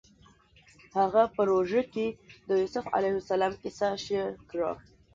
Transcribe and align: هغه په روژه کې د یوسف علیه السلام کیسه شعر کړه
هغه 0.97 1.23
په 1.35 1.41
روژه 1.51 1.81
کې 1.93 2.07
د 2.47 2.49
یوسف 2.61 2.85
علیه 2.97 3.13
السلام 3.21 3.53
کیسه 3.61 3.87
شعر 4.05 4.31
کړه 4.49 4.71